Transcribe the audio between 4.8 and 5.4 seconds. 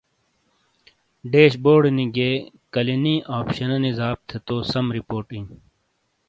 رپورٹ